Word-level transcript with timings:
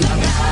todos, 0.00 0.08
la 0.08 0.16
radio 0.16 0.51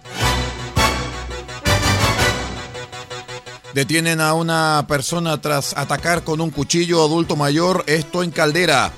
Detienen 3.73 4.19
a 4.19 4.33
una 4.33 4.85
persona 4.87 5.39
tras 5.39 5.77
atacar 5.77 6.23
con 6.23 6.41
un 6.41 6.49
cuchillo 6.49 7.03
adulto 7.03 7.37
mayor, 7.37 7.85
esto 7.87 8.21
en 8.21 8.31
Caldera. 8.31 8.91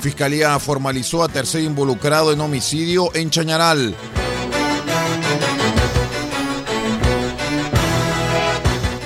Fiscalía 0.00 0.58
formalizó 0.58 1.22
a 1.22 1.28
tercer 1.28 1.62
involucrado 1.62 2.32
en 2.32 2.40
homicidio 2.40 3.14
en 3.14 3.30
Chañaral. 3.30 3.94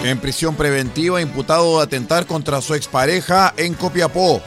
En 0.04 0.20
prisión 0.20 0.54
preventiva, 0.54 1.20
imputado 1.20 1.78
de 1.78 1.82
atentar 1.82 2.26
contra 2.26 2.60
su 2.60 2.74
expareja 2.74 3.52
en 3.56 3.74
Copiapó. 3.74 4.40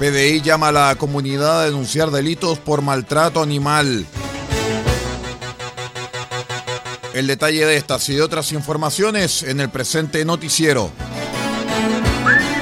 PDI 0.00 0.40
llama 0.40 0.68
a 0.68 0.72
la 0.72 0.94
comunidad 0.96 1.60
a 1.60 1.64
denunciar 1.66 2.10
delitos 2.10 2.58
por 2.58 2.80
maltrato 2.80 3.42
animal. 3.42 4.06
El 7.12 7.26
detalle 7.26 7.66
de 7.66 7.76
estas 7.76 8.08
y 8.08 8.14
de 8.14 8.22
otras 8.22 8.52
informaciones 8.52 9.42
en 9.42 9.60
el 9.60 9.68
presente 9.68 10.24
noticiero. 10.24 10.90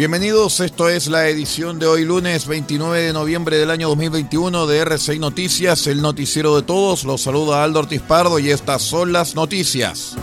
Bienvenidos, 0.00 0.60
esto 0.60 0.88
es 0.88 1.08
la 1.08 1.28
edición 1.28 1.78
de 1.78 1.86
hoy 1.86 2.06
lunes 2.06 2.46
29 2.46 3.02
de 3.02 3.12
noviembre 3.12 3.58
del 3.58 3.70
año 3.70 3.90
2021 3.90 4.66
de 4.66 4.82
R6 4.82 5.18
Noticias, 5.18 5.86
el 5.88 6.00
noticiero 6.00 6.56
de 6.56 6.62
todos. 6.62 7.04
Los 7.04 7.20
saluda 7.20 7.62
Aldo 7.62 7.80
Ortiz 7.80 8.00
Pardo 8.00 8.38
y 8.38 8.48
estas 8.48 8.80
son 8.80 9.12
las 9.12 9.34
noticias. 9.34 10.16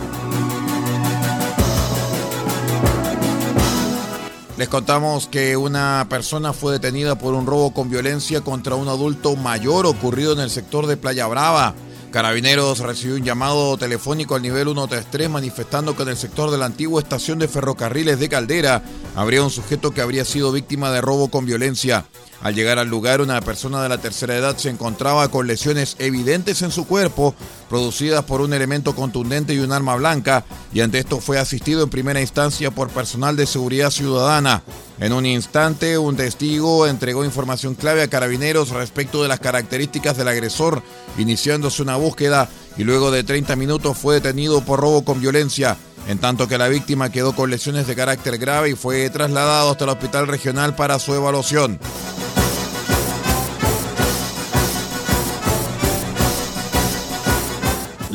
Les 4.56 4.68
contamos 4.68 5.28
que 5.28 5.56
una 5.56 6.04
persona 6.10 6.52
fue 6.52 6.72
detenida 6.72 7.16
por 7.16 7.34
un 7.34 7.46
robo 7.46 7.72
con 7.72 7.88
violencia 7.88 8.40
contra 8.40 8.74
un 8.74 8.88
adulto 8.88 9.36
mayor 9.36 9.86
ocurrido 9.86 10.32
en 10.32 10.40
el 10.40 10.50
sector 10.50 10.88
de 10.88 10.96
Playa 10.96 11.28
Brava. 11.28 11.76
Carabineros 12.10 12.78
recibió 12.78 13.16
un 13.16 13.24
llamado 13.24 13.76
telefónico 13.76 14.34
al 14.34 14.42
nivel 14.42 14.64
133 14.64 15.28
manifestando 15.28 15.94
que 15.94 16.04
en 16.04 16.08
el 16.08 16.16
sector 16.16 16.50
de 16.50 16.56
la 16.56 16.66
antigua 16.66 17.02
estación 17.02 17.38
de 17.38 17.48
ferrocarriles 17.48 18.18
de 18.18 18.28
Caldera 18.28 18.82
habría 19.14 19.42
un 19.42 19.50
sujeto 19.50 19.90
que 19.92 20.00
habría 20.00 20.24
sido 20.24 20.50
víctima 20.50 20.90
de 20.90 21.02
robo 21.02 21.28
con 21.28 21.44
violencia. 21.44 22.06
Al 22.40 22.54
llegar 22.54 22.78
al 22.78 22.88
lugar, 22.88 23.20
una 23.20 23.40
persona 23.40 23.82
de 23.82 23.88
la 23.88 23.98
tercera 23.98 24.36
edad 24.36 24.56
se 24.56 24.70
encontraba 24.70 25.28
con 25.28 25.48
lesiones 25.48 25.96
evidentes 25.98 26.62
en 26.62 26.70
su 26.70 26.86
cuerpo, 26.86 27.34
producidas 27.68 28.24
por 28.24 28.40
un 28.40 28.52
elemento 28.52 28.94
contundente 28.94 29.54
y 29.54 29.58
un 29.58 29.72
arma 29.72 29.96
blanca, 29.96 30.44
y 30.72 30.80
ante 30.80 30.98
esto 30.98 31.20
fue 31.20 31.38
asistido 31.38 31.82
en 31.82 31.90
primera 31.90 32.20
instancia 32.20 32.70
por 32.70 32.90
personal 32.90 33.36
de 33.36 33.46
seguridad 33.46 33.90
ciudadana. 33.90 34.62
En 35.00 35.12
un 35.12 35.26
instante, 35.26 35.98
un 35.98 36.16
testigo 36.16 36.86
entregó 36.86 37.24
información 37.24 37.74
clave 37.74 38.02
a 38.02 38.08
carabineros 38.08 38.70
respecto 38.70 39.22
de 39.22 39.28
las 39.28 39.40
características 39.40 40.16
del 40.16 40.28
agresor, 40.28 40.82
iniciándose 41.18 41.82
una 41.82 41.96
búsqueda 41.96 42.48
y 42.76 42.84
luego 42.84 43.10
de 43.10 43.24
30 43.24 43.56
minutos 43.56 43.98
fue 43.98 44.14
detenido 44.14 44.60
por 44.60 44.78
robo 44.78 45.04
con 45.04 45.20
violencia, 45.20 45.76
en 46.06 46.18
tanto 46.18 46.46
que 46.46 46.58
la 46.58 46.68
víctima 46.68 47.10
quedó 47.10 47.34
con 47.34 47.50
lesiones 47.50 47.88
de 47.88 47.96
carácter 47.96 48.38
grave 48.38 48.70
y 48.70 48.74
fue 48.74 49.10
trasladado 49.10 49.72
hasta 49.72 49.84
el 49.84 49.90
hospital 49.90 50.28
regional 50.28 50.76
para 50.76 51.00
su 51.00 51.14
evaluación. 51.14 51.80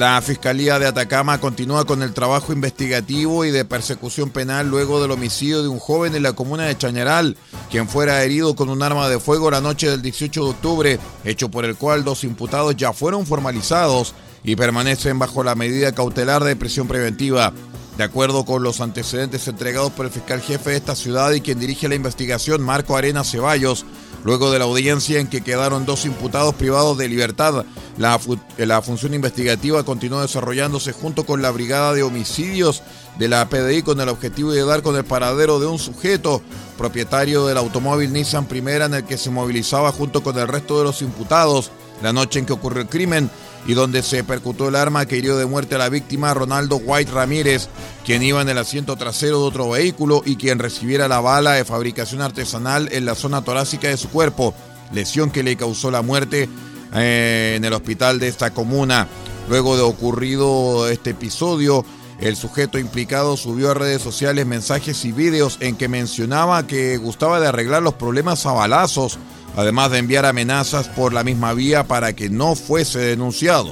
La 0.04 0.22
Fiscalía 0.22 0.80
de 0.80 0.86
Atacama 0.86 1.40
continúa 1.40 1.86
con 1.86 2.04
el 2.04 2.12
trabajo 2.12 2.52
investigativo 2.52 3.46
y 3.46 3.52
de 3.52 3.64
persecución 3.64 4.32
penal 4.32 4.68
luego 4.68 5.02
del 5.02 5.12
homicidio 5.12 5.64
de 5.64 5.70
un 5.70 5.80
joven 5.80 6.14
en 6.14 6.24
la 6.24 6.34
comuna 6.34 6.66
de 6.66 6.78
Chañaral, 6.78 7.38
quien 7.72 7.88
fuera 7.88 8.22
herido 8.22 8.54
con 8.54 8.68
un 8.68 8.84
arma 8.84 9.08
de 9.08 9.22
fuego 9.22 9.50
la 9.50 9.62
noche 9.62 9.90
del 9.90 10.02
18 10.02 10.44
de 10.44 10.50
octubre, 10.50 11.00
hecho 11.24 11.48
por 11.48 11.64
el 11.64 11.78
cual 11.78 12.04
dos 12.04 12.26
imputados 12.26 12.76
ya 12.76 12.92
fueron 12.92 13.26
formalizados 13.26 14.14
y 14.44 14.58
permanecen 14.58 15.20
bajo 15.20 15.42
la 15.42 15.56
medida 15.56 15.94
cautelar 15.94 16.44
de 16.44 16.58
prisión 16.58 16.90
preventiva. 16.90 17.54
De 17.98 18.04
acuerdo 18.04 18.44
con 18.44 18.62
los 18.62 18.82
antecedentes 18.82 19.48
entregados 19.48 19.94
por 19.94 20.06
el 20.06 20.12
fiscal 20.12 20.42
jefe 20.42 20.72
de 20.72 20.76
esta 20.76 20.98
ciudad 20.98 21.32
y 21.32 21.40
quien 21.40 21.62
dirige 21.62 21.88
la 21.88 21.96
investigación, 21.96 22.62
Marco 22.62 22.98
Arena 22.98 23.24
Ceballos, 23.24 23.86
luego 24.24 24.52
de 24.52 24.60
la 24.60 24.66
audiencia 24.66 25.20
en 25.20 25.28
que 25.28 25.42
quedaron 25.42 25.86
dos 25.86 26.06
imputados 26.06 26.56
privados 26.56 26.98
de 26.98 27.08
libertad. 27.08 27.66
La, 27.98 28.82
función 28.82 29.14
investigativa 29.14 29.84
continuó 29.84 30.22
desarrollándose 30.22 30.94
junto 30.94 31.26
con 31.26 31.42
la 31.42 31.52
Brigada 31.52 31.94
de 31.94 32.04
Homicidios 32.04 32.82
de 33.20 33.28
la 33.28 33.48
PDI 33.48 33.84
con 33.84 34.02
el 34.02 34.10
objetivo 34.10 34.52
de 34.52 34.66
dar 34.66 34.82
con 34.82 34.96
el 34.96 35.06
paradero 35.06 35.60
de 35.60 35.68
un 35.68 35.78
sujeto, 35.78 36.42
propietario 36.78 37.46
del 37.46 37.58
automóvil 37.58 38.12
Nissan 38.12 38.46
Primera 38.46 38.86
en 38.86 38.96
el 38.96 39.04
que 39.04 39.18
se 39.18 39.30
movilizaba 39.30 39.92
junto 39.92 40.24
con 40.24 40.38
el 40.40 40.48
resto 40.48 40.80
de 40.80 40.86
los 40.86 41.02
imputados 41.02 41.72
la 42.02 42.12
noche 42.12 42.40
en 42.40 42.46
que 42.46 42.54
ocurrió 42.54 42.82
el 42.82 42.90
crimen 42.90 43.30
y 43.66 43.74
donde 43.74 44.04
se 44.04 44.24
percutó 44.24 44.68
el 44.68 44.76
arma 44.76 45.06
que 45.06 45.18
hirió 45.18 45.38
de 45.38 45.46
muerte 45.46 45.76
a 45.76 45.78
la 45.78 45.90
víctima 45.90 46.34
Ronaldo 46.34 46.78
White 46.78 47.12
Ramírez, 47.12 47.70
quien 48.06 48.24
iba 48.24 48.42
en 48.42 48.50
el 48.50 48.58
asiento 48.58 48.96
trasero 48.96 49.40
de 49.40 49.46
otro 49.46 49.70
vehículo 49.70 50.22
y 50.26 50.36
quien 50.36 50.60
recibiera 50.60 51.08
la 51.08 51.22
bala 51.22 51.54
de 51.54 51.66
fabricación 51.66 52.22
artesanal 52.22 52.90
en 52.92 53.06
la 53.06 53.16
zona 53.16 53.44
torácica 53.44 53.88
de 53.88 53.98
su 53.98 54.10
cuerpo, 54.10 54.54
lesión 54.92 55.32
que 55.32 55.44
le 55.44 55.56
causó 55.56 55.92
la 55.92 56.02
muerte 56.02 56.50
eh, 56.94 57.54
en 57.58 57.66
el 57.66 57.74
hospital 57.74 58.20
de 58.20 58.28
esta 58.28 58.52
comuna. 58.52 59.08
Luego 59.50 59.76
de 59.76 59.84
ocurrido 59.84 60.88
este 60.88 61.12
episodio, 61.12 61.86
el 62.20 62.36
sujeto 62.36 62.80
implicado 62.80 63.36
subió 63.36 63.72
a 63.72 63.74
redes 63.74 64.02
sociales 64.02 64.46
mensajes 64.46 65.04
y 65.04 65.12
vídeos 65.12 65.58
en 65.60 65.76
que 65.76 65.88
mencionaba 65.88 66.68
que 66.68 66.98
gustaba 66.98 67.40
de 67.40 67.48
arreglar 67.48 67.82
los 67.82 67.96
problemas 67.96 68.46
a 68.46 68.54
balazos 68.54 69.20
además 69.56 69.92
de 69.92 70.00
enviar 70.00 70.26
amenazas 70.26 70.88
por 70.90 71.14
la 71.14 71.24
misma 71.24 71.54
vía 71.54 71.86
para 71.86 72.14
que 72.14 72.30
no 72.30 72.56
fuese 72.56 73.00
denunciado. 73.00 73.72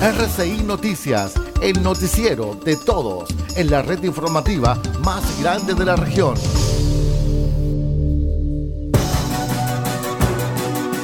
RCI 0.00 0.62
Noticias, 0.64 1.34
el 1.60 1.82
noticiero 1.82 2.58
de 2.64 2.76
todos, 2.76 3.28
en 3.56 3.70
la 3.70 3.82
red 3.82 4.02
informativa 4.02 4.80
más 5.04 5.22
grande 5.40 5.74
de 5.74 5.84
la 5.84 5.96
región. 5.96 6.34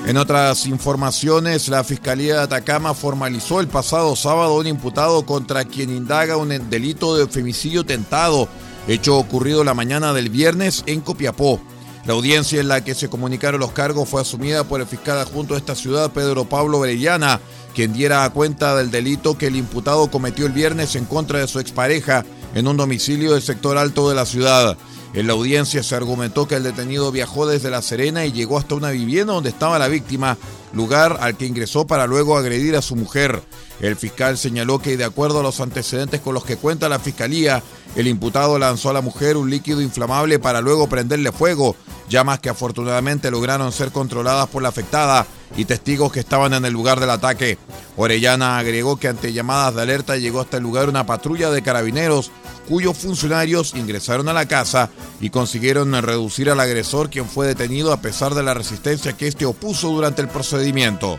En 0.06 0.16
otras 0.18 0.66
informaciones, 0.66 1.68
la 1.68 1.82
Fiscalía 1.82 2.36
de 2.36 2.42
Atacama 2.42 2.94
formalizó 2.94 3.60
el 3.60 3.66
pasado 3.66 4.14
sábado 4.14 4.54
un 4.54 4.68
imputado 4.68 5.26
contra 5.26 5.64
quien 5.64 5.90
indaga 5.90 6.36
un 6.36 6.48
delito 6.70 7.16
de 7.16 7.26
femicidio 7.26 7.84
tentado, 7.84 8.48
hecho 8.86 9.16
ocurrido 9.16 9.64
la 9.64 9.74
mañana 9.74 10.12
del 10.12 10.30
viernes 10.30 10.82
en 10.86 11.00
Copiapó. 11.00 11.60
La 12.04 12.12
audiencia 12.12 12.60
en 12.60 12.68
la 12.68 12.84
que 12.84 12.94
se 12.94 13.08
comunicaron 13.08 13.60
los 13.60 13.72
cargos 13.72 14.08
fue 14.08 14.20
asumida 14.20 14.64
por 14.64 14.80
el 14.80 14.86
fiscal 14.86 15.18
adjunto 15.18 15.54
de 15.54 15.60
esta 15.60 15.74
ciudad, 15.74 16.12
Pedro 16.12 16.44
Pablo 16.44 16.78
Berellana, 16.78 17.40
quien 17.74 17.92
diera 17.92 18.30
cuenta 18.30 18.76
del 18.76 18.92
delito 18.92 19.36
que 19.36 19.48
el 19.48 19.56
imputado 19.56 20.08
cometió 20.10 20.46
el 20.46 20.52
viernes 20.52 20.94
en 20.94 21.04
contra 21.04 21.40
de 21.40 21.48
su 21.48 21.58
expareja 21.58 22.24
en 22.54 22.68
un 22.68 22.76
domicilio 22.76 23.32
del 23.32 23.42
sector 23.42 23.76
alto 23.76 24.08
de 24.08 24.14
la 24.14 24.24
ciudad. 24.24 24.78
En 25.16 25.26
la 25.26 25.32
audiencia 25.32 25.82
se 25.82 25.94
argumentó 25.94 26.46
que 26.46 26.56
el 26.56 26.62
detenido 26.62 27.10
viajó 27.10 27.46
desde 27.46 27.70
La 27.70 27.80
Serena 27.80 28.26
y 28.26 28.32
llegó 28.32 28.58
hasta 28.58 28.74
una 28.74 28.90
vivienda 28.90 29.32
donde 29.32 29.48
estaba 29.48 29.78
la 29.78 29.88
víctima, 29.88 30.36
lugar 30.74 31.16
al 31.22 31.38
que 31.38 31.46
ingresó 31.46 31.86
para 31.86 32.06
luego 32.06 32.36
agredir 32.36 32.76
a 32.76 32.82
su 32.82 32.96
mujer. 32.96 33.42
El 33.80 33.96
fiscal 33.96 34.36
señaló 34.36 34.78
que 34.78 34.98
de 34.98 35.04
acuerdo 35.04 35.40
a 35.40 35.42
los 35.42 35.58
antecedentes 35.60 36.20
con 36.20 36.34
los 36.34 36.44
que 36.44 36.58
cuenta 36.58 36.90
la 36.90 36.98
fiscalía, 36.98 37.62
el 37.94 38.08
imputado 38.08 38.58
lanzó 38.58 38.90
a 38.90 38.92
la 38.92 39.00
mujer 39.00 39.38
un 39.38 39.48
líquido 39.48 39.80
inflamable 39.80 40.38
para 40.38 40.60
luego 40.60 40.86
prenderle 40.86 41.32
fuego, 41.32 41.76
llamas 42.10 42.40
que 42.40 42.50
afortunadamente 42.50 43.30
lograron 43.30 43.72
ser 43.72 43.92
controladas 43.92 44.48
por 44.48 44.62
la 44.62 44.68
afectada 44.68 45.26
y 45.56 45.64
testigos 45.64 46.12
que 46.12 46.20
estaban 46.20 46.52
en 46.52 46.66
el 46.66 46.74
lugar 46.74 47.00
del 47.00 47.08
ataque. 47.08 47.56
Orellana 47.96 48.58
agregó 48.58 48.98
que 48.98 49.08
ante 49.08 49.32
llamadas 49.32 49.76
de 49.76 49.80
alerta 49.80 50.18
llegó 50.18 50.42
hasta 50.42 50.58
el 50.58 50.62
lugar 50.62 50.90
una 50.90 51.06
patrulla 51.06 51.50
de 51.50 51.62
carabineros 51.62 52.30
cuyos 52.68 52.96
funcionarios 52.96 53.74
ingresaron 53.74 54.28
a 54.28 54.32
la 54.32 54.46
casa 54.46 54.90
y 55.20 55.30
consiguieron 55.30 55.92
reducir 56.02 56.50
al 56.50 56.60
agresor 56.60 57.10
quien 57.10 57.26
fue 57.26 57.46
detenido 57.46 57.92
a 57.92 58.00
pesar 58.00 58.34
de 58.34 58.42
la 58.42 58.54
resistencia 58.54 59.16
que 59.16 59.28
este 59.28 59.46
opuso 59.46 59.88
durante 59.88 60.22
el 60.22 60.28
procedimiento. 60.28 61.18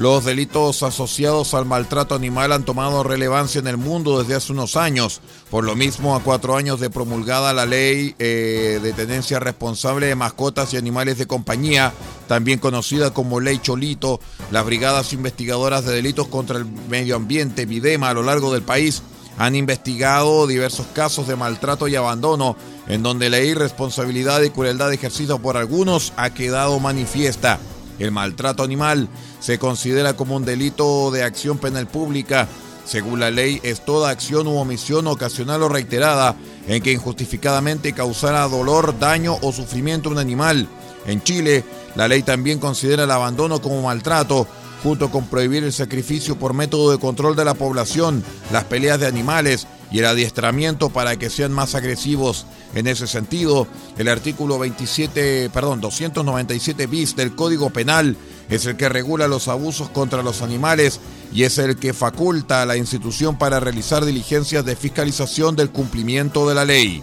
Los 0.00 0.24
delitos 0.24 0.82
asociados 0.82 1.52
al 1.52 1.66
maltrato 1.66 2.14
animal 2.14 2.52
han 2.52 2.64
tomado 2.64 3.02
relevancia 3.02 3.58
en 3.58 3.66
el 3.66 3.76
mundo 3.76 4.18
desde 4.18 4.34
hace 4.34 4.50
unos 4.50 4.76
años. 4.76 5.20
Por 5.50 5.62
lo 5.62 5.76
mismo, 5.76 6.16
a 6.16 6.22
cuatro 6.22 6.56
años 6.56 6.80
de 6.80 6.88
promulgada 6.88 7.52
la 7.52 7.66
ley 7.66 8.14
eh, 8.18 8.80
de 8.82 8.92
tenencia 8.94 9.38
responsable 9.40 10.06
de 10.06 10.14
mascotas 10.14 10.72
y 10.72 10.78
animales 10.78 11.18
de 11.18 11.26
compañía, 11.26 11.92
también 12.28 12.58
conocida 12.60 13.12
como 13.12 13.40
Ley 13.40 13.58
Cholito, 13.58 14.20
las 14.50 14.64
brigadas 14.64 15.12
investigadoras 15.12 15.84
de 15.84 15.92
delitos 15.92 16.28
contra 16.28 16.56
el 16.56 16.64
medio 16.64 17.14
ambiente, 17.16 17.66
Videma, 17.66 18.08
a 18.08 18.14
lo 18.14 18.22
largo 18.22 18.54
del 18.54 18.62
país, 18.62 19.02
han 19.36 19.54
investigado 19.54 20.46
diversos 20.46 20.86
casos 20.94 21.28
de 21.28 21.36
maltrato 21.36 21.88
y 21.88 21.96
abandono, 21.96 22.56
en 22.88 23.02
donde 23.02 23.28
la 23.28 23.40
irresponsabilidad 23.40 24.40
y 24.40 24.48
crueldad 24.48 24.94
ejercida 24.94 25.36
por 25.36 25.58
algunos 25.58 26.14
ha 26.16 26.30
quedado 26.30 26.80
manifiesta. 26.80 27.60
El 27.98 28.12
maltrato 28.12 28.62
animal 28.62 29.10
se 29.40 29.58
considera 29.58 30.14
como 30.14 30.36
un 30.36 30.44
delito 30.44 31.10
de 31.10 31.22
acción 31.22 31.58
penal 31.58 31.86
pública. 31.86 32.46
Según 32.84 33.20
la 33.20 33.30
ley, 33.30 33.60
es 33.62 33.84
toda 33.84 34.10
acción 34.10 34.46
u 34.46 34.56
omisión 34.56 35.06
ocasional 35.06 35.62
o 35.62 35.68
reiterada 35.68 36.36
en 36.68 36.82
que 36.82 36.92
injustificadamente 36.92 37.92
causara 37.92 38.48
dolor, 38.48 38.98
daño 38.98 39.38
o 39.42 39.52
sufrimiento 39.52 40.08
a 40.08 40.12
un 40.12 40.18
animal. 40.18 40.68
En 41.06 41.22
Chile, 41.22 41.64
la 41.94 42.08
ley 42.08 42.22
también 42.22 42.58
considera 42.58 43.04
el 43.04 43.10
abandono 43.10 43.60
como 43.60 43.82
maltrato, 43.82 44.46
junto 44.82 45.10
con 45.10 45.26
prohibir 45.26 45.64
el 45.64 45.72
sacrificio 45.72 46.38
por 46.38 46.54
método 46.54 46.90
de 46.90 46.98
control 46.98 47.36
de 47.36 47.44
la 47.44 47.54
población, 47.54 48.24
las 48.52 48.64
peleas 48.64 48.98
de 48.98 49.06
animales 49.06 49.66
y 49.90 49.98
el 49.98 50.06
adiestramiento 50.06 50.90
para 50.90 51.16
que 51.16 51.30
sean 51.30 51.52
más 51.52 51.74
agresivos. 51.74 52.46
En 52.74 52.86
ese 52.86 53.06
sentido, 53.06 53.66
el 53.98 54.08
artículo 54.08 54.58
27, 54.58 55.50
perdón, 55.50 55.80
297 55.80 56.86
bis 56.86 57.16
del 57.16 57.34
Código 57.34 57.70
Penal 57.70 58.16
es 58.50 58.66
el 58.66 58.76
que 58.76 58.88
regula 58.88 59.28
los 59.28 59.48
abusos 59.48 59.88
contra 59.90 60.22
los 60.22 60.42
animales 60.42 61.00
y 61.32 61.44
es 61.44 61.58
el 61.58 61.76
que 61.76 61.92
faculta 61.92 62.62
a 62.62 62.66
la 62.66 62.76
institución 62.76 63.38
para 63.38 63.60
realizar 63.60 64.04
diligencias 64.04 64.64
de 64.64 64.76
fiscalización 64.76 65.54
del 65.56 65.70
cumplimiento 65.70 66.48
de 66.48 66.54
la 66.54 66.64
ley. 66.64 67.00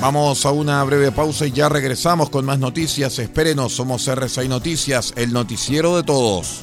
Vamos 0.00 0.44
a 0.46 0.50
una 0.50 0.82
breve 0.82 1.12
pausa 1.12 1.46
y 1.46 1.52
ya 1.52 1.68
regresamos 1.68 2.28
con 2.28 2.44
más 2.44 2.58
noticias. 2.58 3.20
Espérenos, 3.20 3.72
somos 3.72 4.08
RCI 4.08 4.48
Noticias, 4.48 5.12
el 5.14 5.32
noticiero 5.32 5.96
de 5.96 6.02
todos. 6.02 6.62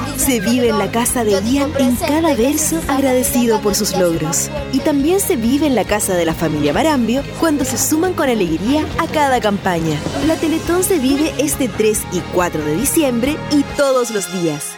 Se 0.17 0.39
vive 0.39 0.69
en 0.69 0.77
la 0.77 0.91
casa 0.91 1.23
de 1.23 1.41
Ian 1.43 1.71
en 1.79 1.95
cada 1.95 2.35
verso 2.35 2.79
agradecido 2.87 3.59
por 3.61 3.75
sus 3.75 3.97
logros. 3.97 4.49
Y 4.71 4.79
también 4.79 5.19
se 5.19 5.35
vive 5.35 5.67
en 5.67 5.75
la 5.75 5.85
casa 5.85 6.13
de 6.13 6.25
la 6.25 6.33
familia 6.33 6.73
Marambio 6.73 7.23
cuando 7.39 7.65
se 7.65 7.77
suman 7.77 8.13
con 8.13 8.29
alegría 8.29 8.85
a 8.99 9.07
cada 9.07 9.41
campaña. 9.41 9.99
La 10.27 10.35
Teletón 10.35 10.83
se 10.83 10.99
vive 10.99 11.33
este 11.37 11.67
3 11.67 12.01
y 12.13 12.19
4 12.33 12.63
de 12.63 12.75
diciembre 12.75 13.37
y 13.51 13.63
todos 13.75 14.11
los 14.11 14.31
días. 14.41 14.71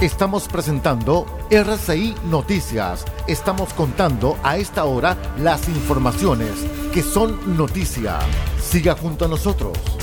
Estamos 0.00 0.46
presentando 0.46 1.26
RCI 1.50 2.14
Noticias. 2.30 3.04
Estamos 3.26 3.74
contando 3.74 4.38
a 4.44 4.56
esta 4.56 4.84
hora 4.84 5.16
las 5.38 5.68
informaciones 5.68 6.52
que 6.94 7.02
son 7.02 7.56
noticia. 7.56 8.20
Siga 8.60 8.94
junto 8.94 9.24
a 9.24 9.28
nosotros. 9.28 9.97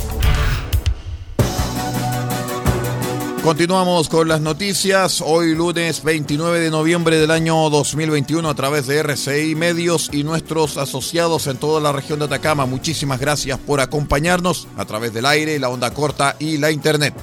Continuamos 3.45 4.09
con 4.09 4.27
las 4.27 4.41
noticias. 4.41 5.21
Hoy 5.23 5.53
lunes 5.53 6.03
29 6.03 6.59
de 6.59 6.71
noviembre 6.71 7.19
del 7.19 7.29
año 7.29 7.69
2021 7.69 8.49
a 8.49 8.55
través 8.55 8.87
de 8.87 8.97
RCI 8.97 9.53
Medios 9.53 10.09
y 10.11 10.23
nuestros 10.23 10.77
asociados 10.77 11.45
en 11.45 11.57
toda 11.57 11.79
la 11.79 11.91
región 11.91 12.17
de 12.17 12.25
Atacama. 12.25 12.65
Muchísimas 12.65 13.19
gracias 13.19 13.59
por 13.59 13.81
acompañarnos 13.81 14.67
a 14.77 14.85
través 14.85 15.13
del 15.13 15.27
aire, 15.27 15.59
la 15.59 15.69
onda 15.69 15.93
corta 15.93 16.35
y 16.39 16.57
la 16.57 16.71
internet. 16.71 17.13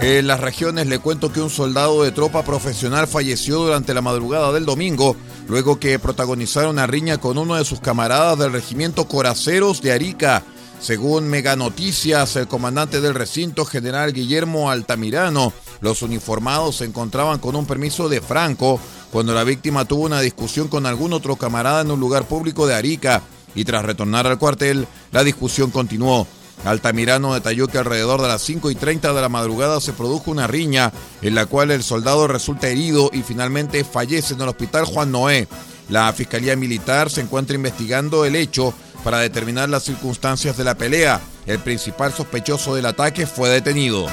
En 0.00 0.28
las 0.28 0.38
regiones 0.38 0.86
le 0.86 1.00
cuento 1.00 1.32
que 1.32 1.40
un 1.40 1.50
soldado 1.50 2.04
de 2.04 2.12
tropa 2.12 2.44
profesional 2.44 3.08
falleció 3.08 3.58
durante 3.58 3.94
la 3.94 4.00
madrugada 4.00 4.52
del 4.52 4.64
domingo, 4.64 5.16
luego 5.48 5.80
que 5.80 5.98
protagonizara 5.98 6.68
una 6.68 6.86
riña 6.86 7.18
con 7.18 7.36
uno 7.36 7.56
de 7.56 7.64
sus 7.64 7.80
camaradas 7.80 8.38
del 8.38 8.52
regimiento 8.52 9.08
Coraceros 9.08 9.82
de 9.82 9.90
Arica. 9.90 10.44
Según 10.84 11.28
Mega 11.28 11.56
Noticias, 11.56 12.36
el 12.36 12.46
comandante 12.46 13.00
del 13.00 13.14
recinto, 13.14 13.64
general 13.64 14.12
Guillermo 14.12 14.70
Altamirano, 14.70 15.54
Los 15.80 16.02
uniformados 16.02 16.76
se 16.76 16.84
encontraban 16.84 17.38
con 17.38 17.56
un 17.56 17.64
permiso 17.64 18.10
de 18.10 18.20
Franco 18.20 18.78
cuando 19.10 19.32
la 19.32 19.44
víctima 19.44 19.86
tuvo 19.86 20.04
una 20.04 20.20
discusión 20.20 20.68
con 20.68 20.84
algún 20.84 21.14
otro 21.14 21.36
camarada 21.36 21.80
en 21.80 21.90
un 21.90 22.00
lugar 22.00 22.28
público 22.28 22.66
de 22.66 22.74
Arica 22.74 23.22
y 23.54 23.64
tras 23.64 23.82
retornar 23.82 24.26
al 24.26 24.38
cuartel, 24.38 24.86
la 25.10 25.24
discusión 25.24 25.70
continuó. 25.70 26.26
Altamirano 26.66 27.32
detalló 27.32 27.66
que 27.66 27.78
alrededor 27.78 28.20
de 28.20 28.28
las 28.28 28.42
5 28.42 28.70
y 28.70 28.74
30 28.74 29.14
de 29.14 29.22
la 29.22 29.30
madrugada 29.30 29.80
se 29.80 29.94
produjo 29.94 30.30
una 30.30 30.46
riña 30.46 30.92
en 31.22 31.34
la 31.34 31.46
cual 31.46 31.70
el 31.70 31.82
soldado 31.82 32.28
resulta 32.28 32.68
herido 32.68 33.08
y 33.10 33.22
finalmente 33.22 33.84
fallece 33.84 34.34
en 34.34 34.42
el 34.42 34.48
hospital 34.50 34.84
Juan 34.84 35.10
Noé. 35.10 35.48
La 35.88 36.12
Fiscalía 36.12 36.56
Militar 36.56 37.08
se 37.08 37.22
encuentra 37.22 37.56
investigando 37.56 38.26
el 38.26 38.36
hecho 38.36 38.74
para 39.04 39.18
determinar 39.18 39.68
las 39.68 39.84
circunstancias 39.84 40.56
de 40.56 40.64
la 40.64 40.74
pelea. 40.74 41.20
El 41.46 41.58
principal 41.58 42.12
sospechoso 42.12 42.74
del 42.74 42.86
ataque 42.86 43.26
fue 43.26 43.50
detenido. 43.50 44.08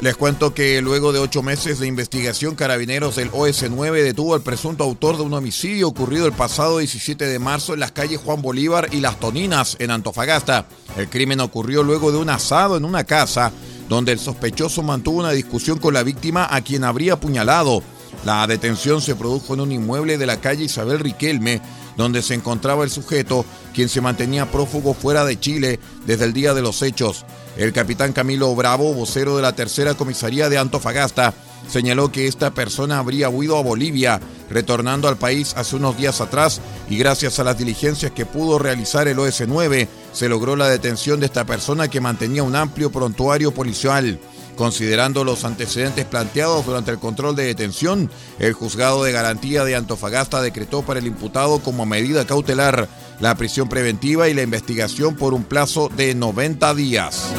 Les 0.00 0.16
cuento 0.16 0.54
que 0.54 0.80
luego 0.80 1.12
de 1.12 1.18
ocho 1.18 1.42
meses 1.42 1.78
de 1.78 1.86
investigación, 1.86 2.54
carabineros 2.54 3.16
del 3.16 3.30
OS9 3.32 4.02
detuvo 4.02 4.34
al 4.34 4.40
presunto 4.40 4.82
autor 4.82 5.18
de 5.18 5.24
un 5.24 5.34
homicidio 5.34 5.88
ocurrido 5.88 6.24
el 6.24 6.32
pasado 6.32 6.78
17 6.78 7.26
de 7.26 7.38
marzo 7.38 7.74
en 7.74 7.80
las 7.80 7.92
calles 7.92 8.18
Juan 8.24 8.40
Bolívar 8.40 8.88
y 8.92 9.00
Las 9.00 9.20
Toninas, 9.20 9.76
en 9.78 9.90
Antofagasta. 9.90 10.64
El 10.96 11.10
crimen 11.10 11.40
ocurrió 11.40 11.82
luego 11.82 12.12
de 12.12 12.18
un 12.18 12.30
asado 12.30 12.78
en 12.78 12.86
una 12.86 13.04
casa 13.04 13.52
donde 13.90 14.12
el 14.12 14.20
sospechoso 14.20 14.84
mantuvo 14.84 15.18
una 15.18 15.32
discusión 15.32 15.78
con 15.78 15.92
la 15.92 16.04
víctima 16.04 16.46
a 16.48 16.60
quien 16.60 16.84
habría 16.84 17.14
apuñalado. 17.14 17.82
La 18.24 18.46
detención 18.46 19.02
se 19.02 19.16
produjo 19.16 19.54
en 19.54 19.60
un 19.60 19.72
inmueble 19.72 20.16
de 20.16 20.26
la 20.26 20.40
calle 20.40 20.64
Isabel 20.64 21.00
Riquelme, 21.00 21.60
donde 21.96 22.22
se 22.22 22.34
encontraba 22.34 22.84
el 22.84 22.90
sujeto, 22.90 23.44
quien 23.74 23.88
se 23.88 24.00
mantenía 24.00 24.48
prófugo 24.48 24.94
fuera 24.94 25.24
de 25.24 25.40
Chile 25.40 25.80
desde 26.06 26.24
el 26.24 26.32
día 26.32 26.54
de 26.54 26.62
los 26.62 26.82
hechos. 26.82 27.26
El 27.56 27.72
capitán 27.72 28.12
Camilo 28.12 28.54
Bravo, 28.54 28.94
vocero 28.94 29.34
de 29.34 29.42
la 29.42 29.56
tercera 29.56 29.94
comisaría 29.94 30.48
de 30.48 30.58
Antofagasta, 30.58 31.34
señaló 31.68 32.10
que 32.10 32.26
esta 32.26 32.52
persona 32.52 32.98
habría 32.98 33.28
huido 33.28 33.56
a 33.56 33.62
Bolivia, 33.62 34.20
retornando 34.50 35.08
al 35.08 35.16
país 35.16 35.54
hace 35.56 35.76
unos 35.76 35.96
días 35.96 36.20
atrás 36.20 36.60
y 36.88 36.98
gracias 36.98 37.38
a 37.38 37.44
las 37.44 37.58
diligencias 37.58 38.12
que 38.12 38.26
pudo 38.26 38.58
realizar 38.58 39.08
el 39.08 39.18
OS9, 39.18 39.88
se 40.12 40.28
logró 40.28 40.56
la 40.56 40.68
detención 40.68 41.20
de 41.20 41.26
esta 41.26 41.44
persona 41.44 41.88
que 41.88 42.00
mantenía 42.00 42.42
un 42.42 42.56
amplio 42.56 42.90
prontuario 42.90 43.52
policial. 43.52 44.18
Considerando 44.56 45.24
los 45.24 45.44
antecedentes 45.44 46.04
planteados 46.04 46.66
durante 46.66 46.90
el 46.90 46.98
control 46.98 47.34
de 47.34 47.44
detención, 47.44 48.10
el 48.38 48.52
juzgado 48.52 49.02
de 49.04 49.12
garantía 49.12 49.64
de 49.64 49.74
Antofagasta 49.74 50.42
decretó 50.42 50.82
para 50.82 51.00
el 51.00 51.06
imputado 51.06 51.60
como 51.60 51.86
medida 51.86 52.26
cautelar 52.26 52.86
la 53.20 53.34
prisión 53.36 53.70
preventiva 53.70 54.28
y 54.28 54.34
la 54.34 54.42
investigación 54.42 55.14
por 55.14 55.32
un 55.32 55.44
plazo 55.44 55.88
de 55.96 56.14
90 56.14 56.74
días. 56.74 57.30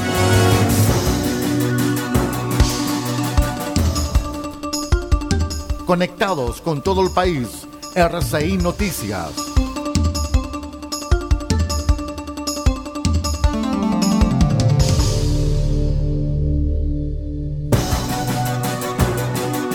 Conectados 5.91 6.61
con 6.61 6.81
todo 6.81 7.01
el 7.01 7.11
país, 7.11 7.67
RCI 7.95 8.55
Noticias. 8.59 9.29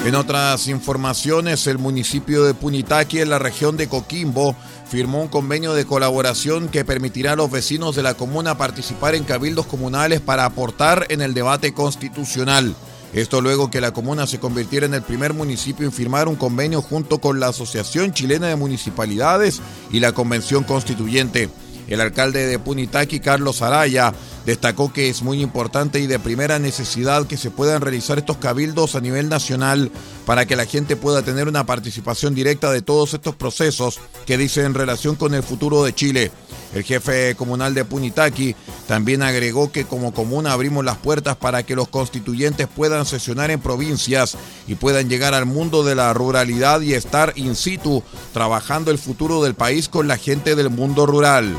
En 0.06 0.14
otras 0.14 0.68
informaciones, 0.68 1.66
el 1.66 1.76
municipio 1.76 2.44
de 2.44 2.54
Punitaqui, 2.54 3.20
en 3.20 3.28
la 3.28 3.38
región 3.38 3.76
de 3.76 3.86
Coquimbo, 3.86 4.56
firmó 4.88 5.20
un 5.20 5.28
convenio 5.28 5.74
de 5.74 5.84
colaboración 5.84 6.68
que 6.68 6.86
permitirá 6.86 7.32
a 7.32 7.36
los 7.36 7.50
vecinos 7.50 7.94
de 7.94 8.02
la 8.02 8.14
comuna 8.14 8.56
participar 8.56 9.14
en 9.14 9.24
cabildos 9.24 9.66
comunales 9.66 10.22
para 10.22 10.46
aportar 10.46 11.04
en 11.10 11.20
el 11.20 11.34
debate 11.34 11.74
constitucional. 11.74 12.74
Esto 13.16 13.40
luego 13.40 13.70
que 13.70 13.80
la 13.80 13.92
comuna 13.92 14.26
se 14.26 14.38
convirtiera 14.38 14.84
en 14.84 14.92
el 14.92 15.00
primer 15.00 15.32
municipio 15.32 15.86
en 15.86 15.92
firmar 15.92 16.28
un 16.28 16.36
convenio 16.36 16.82
junto 16.82 17.18
con 17.18 17.40
la 17.40 17.48
Asociación 17.48 18.12
Chilena 18.12 18.48
de 18.48 18.56
Municipalidades 18.56 19.62
y 19.90 20.00
la 20.00 20.12
Convención 20.12 20.64
Constituyente. 20.64 21.48
El 21.88 22.02
alcalde 22.02 22.46
de 22.46 22.58
Punitaqui, 22.58 23.20
Carlos 23.20 23.62
Araya, 23.62 24.12
destacó 24.46 24.92
que 24.92 25.08
es 25.08 25.22
muy 25.22 25.42
importante 25.42 25.98
y 25.98 26.06
de 26.06 26.20
primera 26.20 26.60
necesidad 26.60 27.26
que 27.26 27.36
se 27.36 27.50
puedan 27.50 27.82
realizar 27.82 28.16
estos 28.16 28.36
cabildos 28.36 28.94
a 28.94 29.00
nivel 29.00 29.28
nacional 29.28 29.90
para 30.24 30.46
que 30.46 30.54
la 30.54 30.66
gente 30.66 30.94
pueda 30.94 31.22
tener 31.22 31.48
una 31.48 31.66
participación 31.66 32.34
directa 32.34 32.70
de 32.70 32.80
todos 32.80 33.12
estos 33.12 33.34
procesos 33.34 33.98
que 34.24 34.38
dice 34.38 34.62
en 34.62 34.74
relación 34.74 35.16
con 35.16 35.34
el 35.34 35.42
futuro 35.42 35.82
de 35.82 35.94
Chile. 35.94 36.30
El 36.74 36.84
jefe 36.84 37.34
comunal 37.34 37.74
de 37.74 37.84
Punitaqui 37.84 38.54
también 38.86 39.22
agregó 39.22 39.72
que 39.72 39.84
como 39.84 40.14
comuna 40.14 40.52
abrimos 40.52 40.84
las 40.84 40.96
puertas 40.96 41.36
para 41.36 41.64
que 41.64 41.74
los 41.74 41.88
constituyentes 41.88 42.68
puedan 42.68 43.04
sesionar 43.04 43.50
en 43.50 43.60
provincias 43.60 44.36
y 44.68 44.76
puedan 44.76 45.08
llegar 45.08 45.34
al 45.34 45.46
mundo 45.46 45.82
de 45.82 45.96
la 45.96 46.12
ruralidad 46.14 46.82
y 46.82 46.94
estar 46.94 47.32
in 47.34 47.56
situ 47.56 48.02
trabajando 48.32 48.92
el 48.92 48.98
futuro 48.98 49.42
del 49.42 49.54
país 49.54 49.88
con 49.88 50.06
la 50.06 50.16
gente 50.16 50.54
del 50.54 50.70
mundo 50.70 51.04
rural. 51.04 51.56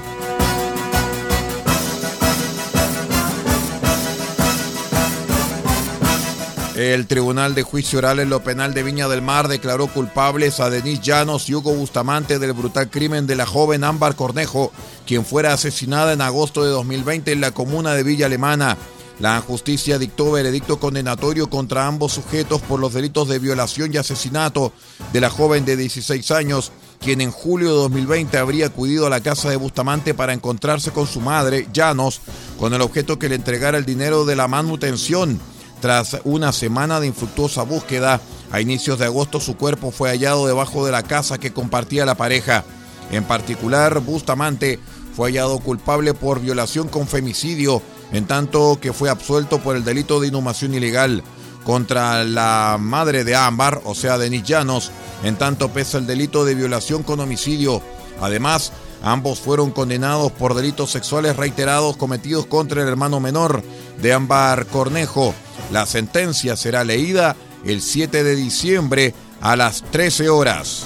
El 6.77 7.07
Tribunal 7.07 7.55
de 7.55 7.63
Juicio 7.63 7.97
Oral 7.97 8.19
en 8.19 8.29
lo 8.29 8.43
Penal 8.43 8.75
de 8.75 8.83
Viña 8.83 9.07
del 9.07 9.23
Mar 9.23 9.47
declaró 9.47 9.87
culpables 9.87 10.59
a 10.59 10.69
Denis 10.69 11.01
Llanos 11.01 11.49
y 11.49 11.55
Hugo 11.55 11.73
Bustamante 11.73 12.37
del 12.37 12.53
brutal 12.53 12.91
crimen 12.91 13.25
de 13.25 13.35
la 13.35 13.47
joven 13.47 13.83
Ámbar 13.83 14.15
Cornejo, 14.15 14.71
quien 15.07 15.25
fuera 15.25 15.53
asesinada 15.53 16.13
en 16.13 16.21
agosto 16.21 16.63
de 16.63 16.69
2020 16.69 17.31
en 17.31 17.41
la 17.41 17.49
comuna 17.49 17.95
de 17.95 18.03
Villa 18.03 18.27
Alemana. 18.27 18.77
La 19.19 19.41
justicia 19.41 19.97
dictó 19.97 20.33
veredicto 20.33 20.79
condenatorio 20.79 21.49
contra 21.49 21.87
ambos 21.87 22.13
sujetos 22.13 22.61
por 22.61 22.79
los 22.79 22.93
delitos 22.93 23.27
de 23.27 23.39
violación 23.39 23.91
y 23.91 23.97
asesinato 23.97 24.71
de 25.11 25.19
la 25.19 25.31
joven 25.31 25.65
de 25.65 25.77
16 25.77 26.29
años, 26.29 26.71
quien 26.99 27.21
en 27.21 27.31
julio 27.31 27.69
de 27.69 27.75
2020 27.77 28.37
habría 28.37 28.67
acudido 28.67 29.07
a 29.07 29.09
la 29.09 29.21
casa 29.21 29.49
de 29.49 29.55
Bustamante 29.55 30.13
para 30.13 30.33
encontrarse 30.33 30.91
con 30.91 31.07
su 31.07 31.21
madre, 31.21 31.67
Llanos, 31.73 32.21
con 32.59 32.75
el 32.75 32.81
objeto 32.81 33.17
que 33.17 33.29
le 33.29 33.35
entregara 33.35 33.79
el 33.79 33.85
dinero 33.85 34.25
de 34.25 34.35
la 34.35 34.47
manutención. 34.47 35.39
Tras 35.81 36.17
una 36.23 36.51
semana 36.51 36.99
de 36.99 37.07
infructuosa 37.07 37.63
búsqueda, 37.63 38.19
a 38.51 38.61
inicios 38.61 38.97
de 38.99 39.05
agosto 39.05 39.39
su 39.39 39.57
cuerpo 39.57 39.91
fue 39.91 40.09
hallado 40.09 40.47
debajo 40.47 40.85
de 40.85 40.91
la 40.91 41.03
casa 41.03 41.37
que 41.37 41.53
compartía 41.53 42.05
la 42.05 42.15
pareja. 42.15 42.63
En 43.11 43.23
particular, 43.23 43.99
Bustamante 43.99 44.79
fue 45.15 45.29
hallado 45.29 45.59
culpable 45.59 46.13
por 46.13 46.41
violación 46.41 46.87
con 46.87 47.07
femicidio, 47.07 47.81
en 48.11 48.25
tanto 48.25 48.79
que 48.81 48.93
fue 48.93 49.09
absuelto 49.09 49.59
por 49.59 49.75
el 49.75 49.83
delito 49.83 50.19
de 50.19 50.27
inhumación 50.27 50.73
ilegal 50.73 51.23
contra 51.63 52.23
la 52.23 52.77
madre 52.79 53.23
de 53.23 53.35
Ámbar, 53.35 53.81
o 53.83 53.93
sea, 53.93 54.17
Denis 54.17 54.43
Llanos, 54.43 54.91
en 55.23 55.35
tanto 55.35 55.69
pesa 55.69 55.97
el 55.97 56.07
delito 56.07 56.45
de 56.45 56.55
violación 56.55 57.03
con 57.03 57.19
homicidio. 57.19 57.81
Además, 58.21 58.71
ambos 59.03 59.39
fueron 59.39 59.71
condenados 59.71 60.31
por 60.31 60.53
delitos 60.53 60.91
sexuales 60.91 61.35
reiterados 61.35 61.97
cometidos 61.97 62.45
contra 62.45 62.81
el 62.81 62.87
hermano 62.87 63.19
menor 63.19 63.63
de 64.01 64.13
Ámbar 64.13 64.65
Cornejo. 64.67 65.33
La 65.71 65.85
sentencia 65.85 66.55
será 66.55 66.83
leída 66.83 67.35
el 67.65 67.81
7 67.81 68.23
de 68.23 68.35
diciembre 68.35 69.13
a 69.41 69.55
las 69.55 69.83
13 69.91 70.29
horas. 70.29 70.85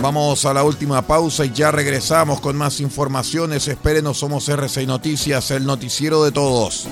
Vamos 0.00 0.44
a 0.44 0.54
la 0.54 0.62
última 0.62 1.02
pausa 1.02 1.44
y 1.44 1.52
ya 1.52 1.72
regresamos 1.72 2.40
con 2.40 2.56
más 2.56 2.78
informaciones. 2.78 3.66
Espérenos, 3.66 4.18
somos 4.18 4.48
RCI 4.48 4.86
Noticias, 4.86 5.50
el 5.50 5.66
noticiero 5.66 6.22
de 6.22 6.30
todos. 6.30 6.86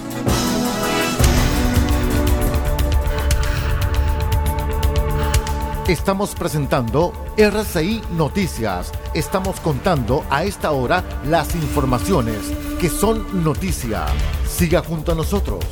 Estamos 5.89 6.35
presentando 6.35 7.13
RCI 7.37 8.01
Noticias. 8.17 8.91
Estamos 9.13 9.61
contando 9.61 10.25
a 10.31 10.45
esta 10.45 10.71
hora 10.71 11.05
las 11.27 11.55
informaciones 11.55 12.39
que 12.81 12.89
son 12.89 13.45
noticia. 13.45 14.07
Siga 14.49 14.81
junto 14.81 15.13
a 15.13 15.15
nosotros. 15.15 15.63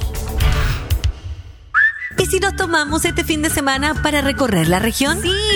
¿Y 2.19 2.26
si 2.26 2.40
nos 2.40 2.54
tomamos 2.57 3.07
este 3.07 3.25
fin 3.25 3.40
de 3.40 3.49
semana 3.49 4.02
para 4.02 4.21
recorrer 4.21 4.69
la 4.69 4.81
región? 4.81 5.19
Sí, 5.23 5.33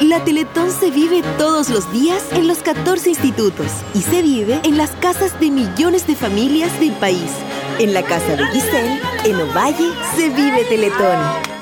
La 0.00 0.22
Teletón 0.22 0.70
se 0.70 0.90
vive 0.90 1.22
todos 1.38 1.70
los 1.70 1.90
días 1.90 2.22
en 2.32 2.46
los 2.46 2.58
14 2.58 3.08
institutos 3.08 3.68
y 3.94 4.02
se 4.02 4.20
vive 4.20 4.60
en 4.62 4.76
las 4.76 4.90
casas 4.90 5.40
de 5.40 5.50
millones 5.50 6.06
de 6.06 6.14
familias 6.14 6.78
del 6.78 6.92
país. 6.92 7.30
En 7.78 7.94
la 7.94 8.02
casa 8.02 8.36
de 8.36 8.46
Giselle, 8.48 9.00
en 9.24 9.36
Ovalle, 9.36 9.88
se 10.14 10.28
vive 10.28 10.64
Teletón. 10.68 11.18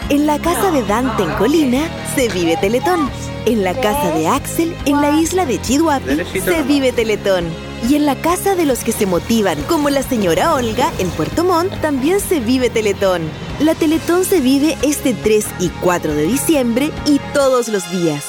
En 0.08 0.26
la 0.26 0.40
casa 0.40 0.72
de 0.72 0.82
Dante 0.82 1.22
en 1.22 1.30
Colina, 1.34 1.88
se 2.16 2.28
vive 2.28 2.56
Teletón. 2.56 3.08
En 3.46 3.62
la 3.62 3.72
casa 3.72 4.10
de 4.10 4.26
Axel, 4.26 4.74
en 4.84 5.00
la 5.00 5.10
isla 5.10 5.46
de 5.46 5.62
Chihuahua, 5.62 6.00
se 6.32 6.62
vive 6.64 6.90
Teletón. 6.90 7.44
Y 7.88 7.94
en 7.94 8.04
la 8.04 8.16
casa 8.16 8.56
de 8.56 8.66
los 8.66 8.82
que 8.82 8.90
se 8.90 9.06
motivan, 9.06 9.62
como 9.68 9.90
la 9.90 10.02
señora 10.02 10.54
Olga 10.54 10.90
en 10.98 11.08
Puerto 11.10 11.44
Montt, 11.44 11.72
también 11.80 12.18
se 12.18 12.40
vive 12.40 12.68
Teletón. 12.68 13.22
La 13.60 13.76
Teletón 13.76 14.24
se 14.24 14.40
vive 14.40 14.76
este 14.82 15.14
3 15.14 15.46
y 15.60 15.68
4 15.68 16.12
de 16.12 16.24
diciembre 16.24 16.90
y 17.06 17.20
todos 17.32 17.68
los 17.68 17.88
días. 17.92 18.24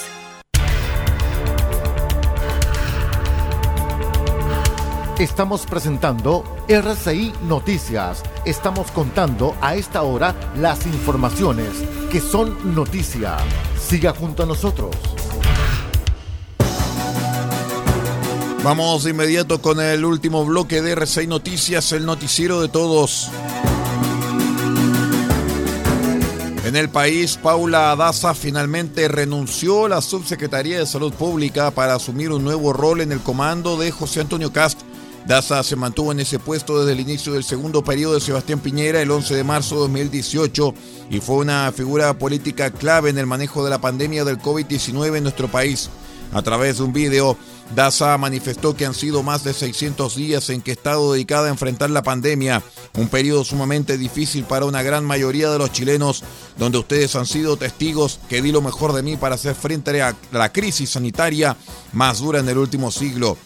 Estamos 5.18 5.66
presentando 5.66 6.44
RCI 6.68 7.34
Noticias. 7.48 8.22
Estamos 8.46 8.92
contando 8.92 9.56
a 9.62 9.74
esta 9.74 10.04
hora 10.04 10.36
las 10.58 10.86
informaciones 10.86 11.70
que 12.12 12.22
son 12.22 12.76
noticia. 12.76 13.38
Siga 13.80 14.14
junto 14.14 14.44
a 14.44 14.46
nosotros. 14.46 14.96
Vamos 18.64 19.06
de 19.06 19.10
inmediato 19.10 19.60
con 19.60 19.80
el 19.80 20.06
último 20.06 20.46
bloque 20.46 20.84
de 20.84 20.92
RCI 20.92 21.26
Noticias, 21.26 21.92
el 21.94 22.06
noticiero 22.06 22.62
de 22.62 22.68
todos. 22.68 23.32
En 26.76 26.82
el 26.82 26.90
país, 26.90 27.40
Paula 27.42 27.96
Daza 27.96 28.34
finalmente 28.34 29.08
renunció 29.08 29.86
a 29.86 29.88
la 29.88 30.02
Subsecretaría 30.02 30.78
de 30.78 30.86
Salud 30.86 31.14
Pública 31.14 31.72
para 31.72 31.96
asumir 31.96 32.34
un 32.34 32.44
nuevo 32.44 32.74
rol 32.74 33.00
en 33.00 33.14
el 33.14 33.22
comando 33.22 33.78
de 33.78 33.92
José 33.92 34.20
Antonio 34.20 34.52
Cast. 34.52 34.82
Daza 35.26 35.64
se 35.64 35.78
mantuvo 35.78 36.12
en 36.12 36.20
ese 36.20 36.38
puesto 36.38 36.78
desde 36.78 36.92
el 36.92 37.00
inicio 37.00 37.32
del 37.32 37.46
segundo 37.46 37.82
periodo 37.82 38.16
de 38.16 38.20
Sebastián 38.20 38.60
Piñera 38.60 39.02
el 39.02 39.10
11 39.10 39.36
de 39.36 39.44
marzo 39.46 39.76
de 39.76 39.82
2018 39.84 40.74
y 41.12 41.22
fue 41.22 41.38
una 41.38 41.72
figura 41.72 42.14
política 42.18 42.70
clave 42.72 43.10
en 43.10 43.20
el 43.20 43.26
manejo 43.26 43.64
de 43.64 43.70
la 43.70 43.80
pandemia 43.80 44.26
del 44.26 44.40
COVID-19 44.40 45.16
en 45.16 45.24
nuestro 45.24 45.48
país. 45.48 45.90
A 46.34 46.42
través 46.42 46.80
de 46.80 46.84
un 46.84 46.92
video, 46.92 47.38
Daza 47.74 48.18
manifestó 48.18 48.76
que 48.76 48.86
han 48.86 48.94
sido 48.94 49.24
más 49.24 49.46
de 49.46 49.54
600 49.54 50.16
días 50.16 50.50
en 50.50 50.62
que 50.62 50.72
he 50.72 50.74
estado 50.74 51.14
dedicada 51.14 51.48
a 51.48 51.52
enfrentar 51.52 51.90
la 51.90 52.04
pandemia, 52.04 52.62
un 52.98 53.08
periodo 53.10 53.44
sumamente 53.44 53.98
difícil 53.98 54.46
para 54.46 54.66
una 54.66 54.84
gran 54.84 55.06
mayoría 55.06 55.50
de 55.50 55.58
los 55.58 55.72
chilenos, 55.72 56.24
donde 56.58 56.78
ustedes 56.78 57.16
han 57.16 57.26
sido 57.26 57.58
testigos 57.58 58.20
que 58.30 58.42
di 58.42 58.52
lo 58.52 58.62
mejor 58.62 58.94
de 58.94 59.04
mí 59.04 59.18
para 59.18 59.36
hacer 59.36 59.56
frente 59.56 60.02
a 60.02 60.16
la 60.32 60.52
crisis 60.52 60.92
sanitaria 60.92 61.58
más 61.94 62.20
dura 62.20 62.40
en 62.40 62.50
el 62.50 62.58
último 62.58 62.92
siglo. 62.92 63.38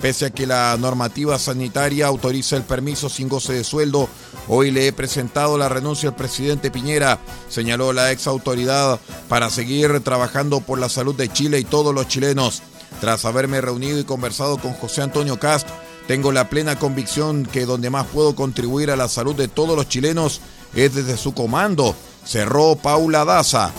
Pese 0.00 0.26
a 0.26 0.30
que 0.30 0.46
la 0.46 0.76
normativa 0.78 1.38
sanitaria 1.40 2.06
autoriza 2.06 2.56
el 2.56 2.62
permiso 2.62 3.08
sin 3.08 3.28
goce 3.28 3.52
de 3.54 3.64
sueldo, 3.64 4.08
hoy 4.46 4.70
le 4.70 4.86
he 4.86 4.92
presentado 4.92 5.58
la 5.58 5.68
renuncia 5.68 6.10
al 6.10 6.14
presidente 6.14 6.70
Piñera, 6.70 7.18
señaló 7.48 7.92
la 7.92 8.12
ex 8.12 8.28
autoridad, 8.28 9.00
para 9.28 9.50
seguir 9.50 9.98
trabajando 10.00 10.60
por 10.60 10.78
la 10.78 10.88
salud 10.88 11.16
de 11.16 11.32
Chile 11.32 11.58
y 11.58 11.64
todos 11.64 11.92
los 11.92 12.06
chilenos. 12.06 12.62
Tras 13.00 13.24
haberme 13.24 13.60
reunido 13.60 13.98
y 13.98 14.04
conversado 14.04 14.58
con 14.58 14.72
José 14.72 15.02
Antonio 15.02 15.38
Cast, 15.40 15.68
tengo 16.08 16.32
la 16.32 16.48
plena 16.48 16.78
convicción 16.78 17.44
que 17.44 17.66
donde 17.66 17.90
más 17.90 18.06
puedo 18.06 18.34
contribuir 18.34 18.90
a 18.90 18.96
la 18.96 19.08
salud 19.08 19.34
de 19.34 19.46
todos 19.46 19.76
los 19.76 19.90
chilenos 19.90 20.40
es 20.74 20.94
desde 20.94 21.18
su 21.18 21.34
comando, 21.34 21.94
cerró 22.24 22.76
Paula 22.76 23.26
Daza. 23.26 23.72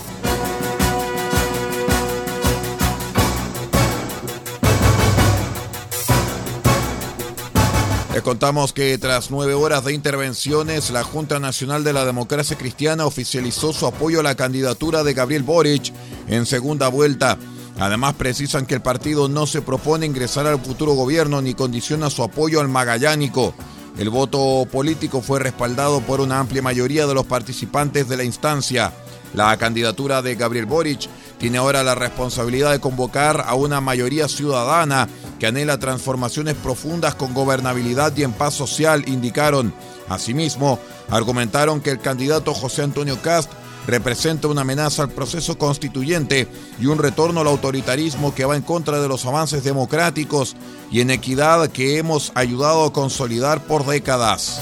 Les 8.14 8.22
contamos 8.22 8.74
que 8.74 8.96
tras 9.00 9.32
nueve 9.32 9.56
horas 9.56 9.84
de 9.86 9.94
intervenciones, 9.94 10.92
la 10.92 11.04
Junta 11.04 11.40
Nacional 11.40 11.84
de 11.84 11.94
la 11.94 12.06
Democracia 12.06 12.56
Cristiana 12.56 13.08
oficializó 13.08 13.74
su 13.74 13.88
apoyo 13.88 14.20
a 14.20 14.24
la 14.24 14.36
candidatura 14.36 15.04
de 15.04 15.16
Gabriel 15.16 15.42
Boric 15.42 15.92
en 16.28 16.46
segunda 16.46 16.90
vuelta. 16.90 17.40
Además, 17.80 18.14
precisan 18.16 18.66
que 18.66 18.76
el 18.76 18.82
partido 18.82 19.30
no 19.30 19.48
se 19.48 19.62
propone 19.62 20.06
ingresar 20.06 20.46
al 20.46 20.60
futuro 20.60 20.94
gobierno 20.94 21.42
ni 21.42 21.54
condiciona 21.54 22.10
su 22.10 22.24
apoyo 22.24 22.60
al 22.60 22.68
magallánico. 22.68 23.54
El 23.98 24.10
voto 24.10 24.68
político 24.70 25.22
fue 25.22 25.40
respaldado 25.40 26.02
por 26.02 26.20
una 26.20 26.40
amplia 26.40 26.62
mayoría 26.62 27.08
de 27.08 27.14
los 27.14 27.26
participantes 27.26 28.10
de 28.10 28.18
la 28.18 28.26
instancia. 28.26 28.92
La 29.34 29.56
candidatura 29.58 30.22
de 30.22 30.36
Gabriel 30.36 30.66
Boric 30.66 31.08
tiene 31.38 31.58
ahora 31.58 31.84
la 31.84 31.96
responsabilidad 31.96 32.72
de 32.72 32.82
convocar 32.82 33.46
a 33.48 33.56
una 33.56 33.80
mayoría 33.80 34.28
ciudadana 34.28 35.08
que 35.40 35.48
anhela 35.48 35.80
transformaciones 35.80 36.56
profundas 36.56 37.16
con 37.16 37.34
gobernabilidad 37.34 38.16
y 38.18 38.24
en 38.24 38.34
paz 38.34 38.56
social, 38.56 39.08
indicaron. 39.08 39.74
Asimismo, 40.10 40.80
argumentaron 41.10 41.80
que 41.80 41.92
el 41.92 42.00
candidato 42.00 42.54
José 42.54 42.84
Antonio 42.84 43.22
Cast 43.22 43.52
representa 43.90 44.48
una 44.48 44.62
amenaza 44.62 45.04
al 45.04 45.10
proceso 45.10 45.58
constituyente 45.58 46.48
y 46.80 46.86
un 46.86 46.98
retorno 46.98 47.42
al 47.42 47.48
autoritarismo 47.48 48.34
que 48.34 48.46
va 48.46 48.56
en 48.56 48.62
contra 48.62 49.02
de 49.02 49.08
los 49.08 49.26
avances 49.26 49.64
democráticos 49.64 50.56
y 50.92 51.02
en 51.02 51.12
equidad 51.12 51.70
que 51.70 51.98
hemos 51.98 52.32
ayudado 52.36 52.86
a 52.86 52.94
consolidar 52.94 53.64
por 53.66 53.86
décadas. 53.86 54.62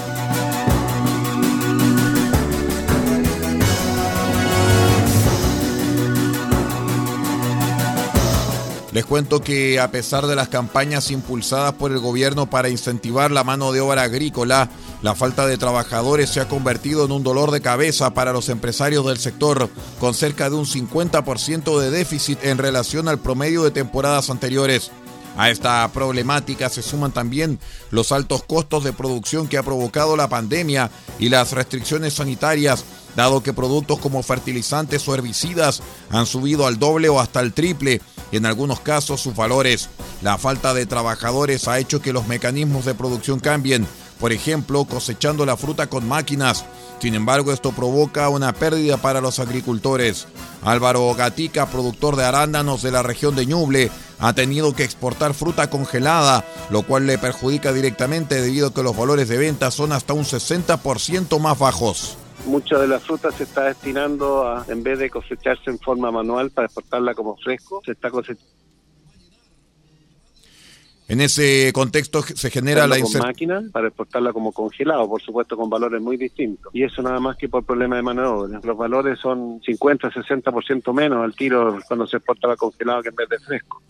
Les 8.98 9.06
cuento 9.06 9.42
que 9.42 9.80
a 9.80 9.92
pesar 9.92 10.26
de 10.26 10.36
las 10.36 10.48
campañas 10.48 11.12
impulsadas 11.12 11.74
por 11.74 11.92
el 11.92 12.00
gobierno 12.00 12.50
para 12.50 12.68
incentivar 12.70 13.30
la 13.30 13.44
mano 13.44 13.72
de 13.72 13.80
obra 13.80 14.02
agrícola, 14.02 14.72
la 15.01 15.15
falta 15.15 15.45
de 15.45 15.57
trabajadores 15.57 16.29
se 16.29 16.39
ha 16.39 16.47
convertido 16.47 17.05
en 17.05 17.12
un 17.12 17.23
dolor 17.23 17.51
de 17.51 17.62
cabeza 17.62 18.13
para 18.13 18.33
los 18.33 18.49
empresarios 18.49 19.05
del 19.05 19.19
sector, 19.19 19.69
con 19.99 20.13
cerca 20.13 20.49
de 20.49 20.55
un 20.55 20.65
50% 20.65 21.79
de 21.79 21.91
déficit 21.91 22.43
en 22.43 22.57
relación 22.57 23.07
al 23.07 23.19
promedio 23.19 23.63
de 23.63 23.71
temporadas 23.71 24.29
anteriores. 24.29 24.91
A 25.38 25.51
esta 25.51 25.88
problemática 25.93 26.67
se 26.67 26.81
suman 26.81 27.12
también 27.12 27.60
los 27.91 28.12
altos 28.12 28.43
costos 28.43 28.83
de 28.83 28.91
producción 28.91 29.47
que 29.47 29.60
ha 29.60 29.63
provocado 29.63 30.17
la 30.17 30.29
pandemia 30.29 30.89
y 31.19 31.29
las 31.29 31.51
restricciones 31.51 32.15
sanitarias, 32.15 32.83
dado 33.15 33.43
que 33.43 33.53
productos 33.53 33.99
como 33.99 34.23
fertilizantes 34.23 35.07
o 35.07 35.13
herbicidas 35.13 35.83
han 36.10 36.25
subido 36.25 36.65
al 36.65 36.79
doble 36.79 37.07
o 37.10 37.19
hasta 37.19 37.39
el 37.41 37.53
triple 37.53 38.01
en 38.31 38.47
algunos 38.47 38.79
casos 38.79 39.21
sus 39.21 39.36
valores. 39.36 39.89
La 40.23 40.39
falta 40.39 40.73
de 40.73 40.88
trabajadores 40.88 41.67
ha 41.67 41.77
hecho 41.77 42.01
que 42.01 42.13
los 42.13 42.27
mecanismos 42.27 42.86
de 42.86 42.95
producción 42.95 43.39
cambien, 43.39 43.88
por 44.19 44.32
ejemplo, 44.32 44.86
cosechando 44.86 45.45
la 45.45 45.58
fruta 45.58 45.88
con 45.88 46.08
máquinas. 46.08 46.65
Sin 46.99 47.13
embargo, 47.13 47.51
esto 47.51 47.71
provoca 47.71 48.30
una 48.30 48.53
pérdida 48.53 48.97
para 48.97 49.21
los 49.21 49.39
agricultores. 49.39 50.27
Álvaro 50.63 51.13
Gatica, 51.13 51.67
productor 51.67 52.15
de 52.15 52.25
arándanos 52.25 52.82
de 52.82 52.91
la 52.91 53.03
región 53.03 53.36
de 53.36 53.45
Ñuble, 53.45 53.91
ha 54.19 54.34
tenido 54.34 54.73
que 54.73 54.84
exportar 54.84 55.34
fruta 55.34 55.69
congelada, 55.69 56.43
lo 56.71 56.82
cual 56.84 57.06
le 57.06 57.17
perjudica 57.17 57.71
directamente 57.71 58.41
debido 58.41 58.67
a 58.67 58.73
que 58.73 58.84
los 58.84 58.97
valores 58.97 59.27
de 59.30 59.38
venta 59.38 59.69
son 59.69 59.91
hasta 59.91 60.13
un 60.13 60.23
60% 60.23 61.39
más 61.39 61.60
bajos. 61.60 62.17
Mucha 62.45 62.80
de 62.80 62.88
la 62.88 62.99
fruta 62.99 63.32
se 63.32 63.43
está 63.43 63.65
destinando 63.65 64.47
a, 64.47 64.65
en 64.67 64.82
vez 64.82 64.99
de 64.99 65.10
cosecharse 65.10 65.69
en 65.69 65.80
forma 65.80 66.12
manual 66.12 66.49
para 66.49 66.65
exportarla 66.65 67.13
como 67.13 67.36
fresco, 67.38 67.82
se 67.86 67.91
está 67.91 68.10
cosechando 68.10 68.58
en 71.08 71.22
ese 71.22 71.72
contexto 71.74 72.22
se 72.22 72.50
genera 72.50 72.86
la 72.86 73.00
con 73.00 73.20
máquina 73.20 73.63
para 73.72 73.88
exportarla 73.88 74.34
como 74.34 74.52
congelado, 74.52 75.08
por 75.08 75.22
supuesto 75.22 75.56
con 75.56 75.70
valores 75.70 76.02
muy 76.02 76.17
distintos. 76.17 76.74
Y 76.74 76.84
eso 76.84 77.02
nada 77.02 77.20
más 77.20 77.38
que 77.38 77.48
por 77.48 77.63
problema 77.63 77.96
de 77.96 78.02
mano 78.02 78.22
de 78.22 78.28
obra. 78.28 78.60
Los 78.63 78.78
valores 78.78 79.17
son 79.20 79.62
50, 79.65 80.10
60% 80.10 80.93
menos 80.93 81.24
al 81.24 81.34
tiro 81.34 81.80
cuando 81.88 82.06
se 82.08 82.17
exportaba 82.17 82.58
congelado 82.58 83.02
que 83.04 83.10
en 83.10 83.15
vez 83.15 83.30
de 83.30 83.39
fresco. 83.39 83.82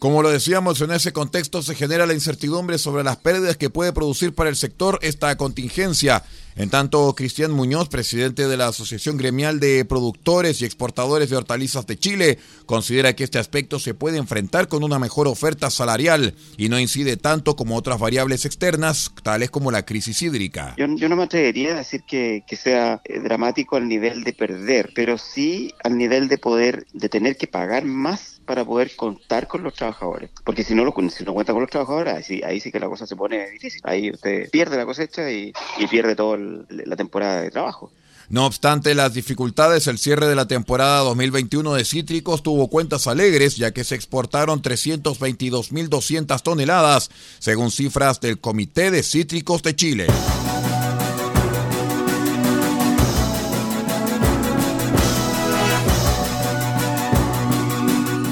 Como 0.00 0.22
lo 0.22 0.30
decíamos, 0.30 0.80
en 0.80 0.92
ese 0.92 1.12
contexto 1.12 1.60
se 1.60 1.74
genera 1.74 2.06
la 2.06 2.14
incertidumbre 2.14 2.78
sobre 2.78 3.04
las 3.04 3.18
pérdidas 3.18 3.58
que 3.58 3.68
puede 3.68 3.92
producir 3.92 4.34
para 4.34 4.48
el 4.48 4.56
sector 4.56 4.98
esta 5.02 5.36
contingencia. 5.36 6.24
En 6.56 6.68
tanto, 6.68 7.14
Cristian 7.14 7.52
Muñoz, 7.52 7.88
presidente 7.88 8.48
de 8.48 8.56
la 8.56 8.68
Asociación 8.68 9.16
Gremial 9.16 9.60
de 9.60 9.84
Productores 9.84 10.60
y 10.60 10.64
Exportadores 10.64 11.30
de 11.30 11.36
Hortalizas 11.36 11.86
de 11.86 11.98
Chile, 11.98 12.38
considera 12.66 13.14
que 13.14 13.24
este 13.24 13.38
aspecto 13.38 13.78
se 13.78 13.94
puede 13.94 14.18
enfrentar 14.18 14.68
con 14.68 14.84
una 14.84 14.98
mejor 14.98 15.28
oferta 15.28 15.70
salarial 15.70 16.34
y 16.56 16.68
no 16.68 16.78
incide 16.78 17.16
tanto 17.16 17.56
como 17.56 17.76
otras 17.76 17.98
variables 17.98 18.44
externas, 18.44 19.12
tales 19.22 19.50
como 19.50 19.70
la 19.70 19.84
crisis 19.84 20.22
hídrica. 20.22 20.74
Yo, 20.76 20.86
yo 20.96 21.08
no 21.08 21.16
me 21.16 21.24
atrevería 21.24 21.72
a 21.72 21.78
decir 21.78 22.02
que, 22.06 22.44
que 22.46 22.56
sea 22.56 23.00
eh, 23.04 23.20
dramático 23.20 23.76
al 23.76 23.88
nivel 23.88 24.24
de 24.24 24.32
perder, 24.32 24.90
pero 24.94 25.18
sí 25.18 25.72
al 25.84 25.96
nivel 25.96 26.28
de 26.28 26.38
poder, 26.38 26.86
de 26.92 27.08
tener 27.08 27.36
que 27.36 27.46
pagar 27.46 27.84
más 27.84 28.40
para 28.44 28.64
poder 28.64 28.96
contar 28.96 29.46
con 29.46 29.62
los 29.62 29.74
trabajadores. 29.74 30.30
Porque 30.44 30.64
si 30.64 30.74
no, 30.74 30.84
lo, 30.84 30.92
si 31.10 31.24
no 31.24 31.32
cuenta 31.32 31.52
con 31.52 31.62
los 31.62 31.70
trabajadores, 31.70 32.14
ahí 32.14 32.40
ahí 32.44 32.58
sí 32.58 32.72
que 32.72 32.80
la 32.80 32.88
cosa 32.88 33.06
se 33.06 33.14
pone 33.14 33.48
difícil. 33.50 33.80
Ahí 33.84 34.10
usted 34.10 34.50
pierde 34.50 34.76
la 34.76 34.86
cosecha 34.86 35.30
y, 35.30 35.52
y 35.78 35.86
pierde 35.86 36.16
la 36.68 36.96
temporada 36.96 37.42
de 37.42 37.50
trabajo. 37.50 37.90
No 38.30 38.46
obstante 38.46 38.94
las 38.94 39.12
dificultades, 39.12 39.88
el 39.88 39.98
cierre 39.98 40.28
de 40.28 40.36
la 40.36 40.46
temporada 40.46 41.00
2021 41.00 41.74
de 41.74 41.84
cítricos 41.84 42.44
tuvo 42.44 42.68
cuentas 42.68 43.08
alegres, 43.08 43.56
ya 43.56 43.72
que 43.72 43.82
se 43.82 43.96
exportaron 43.96 44.62
322.200 44.62 46.40
toneladas, 46.40 47.10
según 47.40 47.72
cifras 47.72 48.20
del 48.20 48.38
Comité 48.38 48.92
de 48.92 49.02
Cítricos 49.02 49.64
de 49.64 49.74
Chile. 49.74 50.06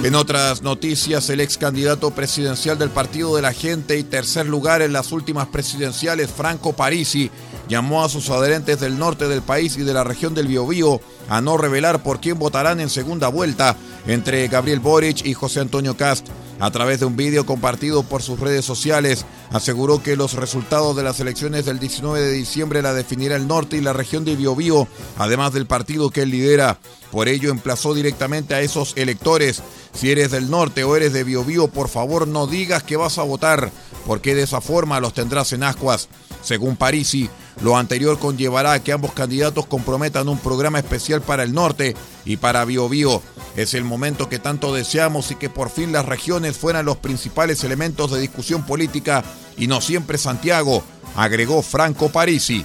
En 0.04 0.14
otras 0.14 0.62
noticias, 0.62 1.28
el 1.28 1.40
ex 1.40 1.58
candidato 1.58 2.12
presidencial 2.12 2.78
del 2.78 2.88
Partido 2.88 3.34
de 3.34 3.42
la 3.42 3.52
Gente 3.52 3.98
y 3.98 4.04
tercer 4.04 4.46
lugar 4.46 4.80
en 4.80 4.92
las 4.92 5.10
últimas 5.10 5.48
presidenciales, 5.48 6.30
Franco 6.30 6.72
Parisi, 6.72 7.32
llamó 7.68 8.02
a 8.02 8.08
sus 8.08 8.30
adherentes 8.30 8.80
del 8.80 8.98
norte 8.98 9.28
del 9.28 9.42
país 9.42 9.76
y 9.76 9.82
de 9.82 9.94
la 9.94 10.04
región 10.04 10.34
del 10.34 10.48
Biobío 10.48 11.00
a 11.28 11.40
no 11.40 11.56
revelar 11.56 12.02
por 12.02 12.20
quién 12.20 12.38
votarán 12.38 12.80
en 12.80 12.88
segunda 12.88 13.28
vuelta 13.28 13.76
entre 14.06 14.48
Gabriel 14.48 14.80
Boric 14.80 15.24
y 15.24 15.34
José 15.34 15.60
Antonio 15.60 15.96
Cast. 15.96 16.26
A 16.60 16.72
través 16.72 16.98
de 16.98 17.06
un 17.06 17.16
vídeo 17.16 17.46
compartido 17.46 18.02
por 18.02 18.20
sus 18.20 18.40
redes 18.40 18.64
sociales, 18.64 19.24
aseguró 19.52 20.02
que 20.02 20.16
los 20.16 20.32
resultados 20.32 20.96
de 20.96 21.04
las 21.04 21.20
elecciones 21.20 21.64
del 21.64 21.78
19 21.78 22.20
de 22.20 22.32
diciembre 22.32 22.82
la 22.82 22.94
definirá 22.94 23.36
el 23.36 23.46
norte 23.46 23.76
y 23.76 23.80
la 23.80 23.92
región 23.92 24.24
de 24.24 24.34
Biobío, 24.34 24.88
además 25.18 25.52
del 25.52 25.66
partido 25.66 26.10
que 26.10 26.22
él 26.22 26.30
lidera. 26.30 26.80
Por 27.12 27.28
ello, 27.28 27.50
emplazó 27.50 27.94
directamente 27.94 28.54
a 28.54 28.60
esos 28.60 28.94
electores. 28.96 29.62
Si 29.94 30.10
eres 30.10 30.32
del 30.32 30.50
norte 30.50 30.82
o 30.82 30.96
eres 30.96 31.12
de 31.12 31.22
Biobío, 31.22 31.68
por 31.68 31.88
favor 31.88 32.26
no 32.26 32.48
digas 32.48 32.82
que 32.82 32.96
vas 32.96 33.18
a 33.18 33.22
votar, 33.22 33.70
porque 34.04 34.34
de 34.34 34.42
esa 34.42 34.60
forma 34.60 34.98
los 34.98 35.14
tendrás 35.14 35.52
en 35.52 35.62
ascuas. 35.62 36.08
Según 36.42 36.76
Parisi, 36.76 37.30
lo 37.60 37.76
anterior 37.76 38.18
conllevará 38.18 38.72
a 38.72 38.82
que 38.82 38.92
ambos 38.92 39.12
candidatos 39.12 39.66
comprometan 39.66 40.28
un 40.28 40.38
programa 40.38 40.78
especial 40.78 41.22
para 41.22 41.42
el 41.42 41.52
norte 41.52 41.96
y 42.24 42.36
para 42.36 42.64
Biobío. 42.64 43.22
Es 43.56 43.74
el 43.74 43.84
momento 43.84 44.28
que 44.28 44.38
tanto 44.38 44.72
deseamos 44.72 45.30
y 45.30 45.34
que 45.34 45.50
por 45.50 45.70
fin 45.70 45.92
las 45.92 46.06
regiones 46.06 46.56
fueran 46.56 46.86
los 46.86 46.98
principales 46.98 47.64
elementos 47.64 48.12
de 48.12 48.20
discusión 48.20 48.64
política 48.64 49.24
y 49.56 49.66
no 49.66 49.80
siempre 49.80 50.18
Santiago, 50.18 50.82
agregó 51.16 51.62
Franco 51.62 52.10
Parisi. 52.10 52.64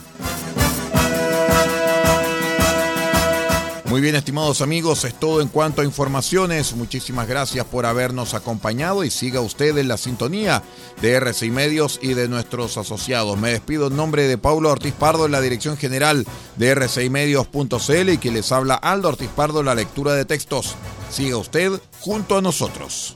Muy 3.94 4.02
bien, 4.02 4.16
estimados 4.16 4.62
amigos, 4.62 5.06
es 5.06 5.14
todo 5.14 5.40
en 5.40 5.50
cuanto 5.50 5.84
a 5.84 5.86
informaciones. 5.86 6.74
Muchísimas 6.76 7.28
gracias 7.28 7.64
por 7.64 7.86
habernos 7.86 8.34
acompañado 8.34 9.04
y 9.04 9.12
siga 9.12 9.40
usted 9.40 9.78
en 9.78 9.88
la 9.88 9.98
sintonía 9.98 10.64
de 11.00 11.12
RCI 11.12 11.52
Medios 11.52 12.00
y 12.02 12.16
de 12.16 12.28
nuestros 12.28 12.76
asociados. 12.80 13.38
Me 13.38 13.52
despido 13.52 13.90
en 13.90 13.96
nombre 13.96 14.28
de 14.28 14.40
Paulo 14.40 14.72
Ortiz 14.72 14.96
Pardo 14.96 15.28
en 15.28 15.32
la 15.32 15.42
dirección 15.42 15.78
general 15.78 16.26
de 16.56 16.74
rcimedios.cl 16.74 18.10
y 18.10 18.18
que 18.18 18.32
les 18.32 18.52
habla 18.52 18.74
Aldo 18.74 19.10
Ortiz 19.10 19.30
Pardo 19.30 19.60
en 19.60 19.68
la 19.68 19.76
lectura 19.76 20.16
de 20.16 20.26
textos. 20.26 20.74
Siga 21.12 21.38
usted 21.38 21.80
junto 22.00 22.36
a 22.36 22.42
nosotros. 22.42 23.16